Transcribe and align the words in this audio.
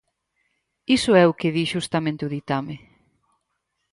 Iso 0.97 1.11
é 1.21 1.23
o 1.31 1.37
que 1.39 1.53
di 1.55 1.63
xustamente 1.73 2.25
o 2.27 2.31
ditame. 2.35 2.75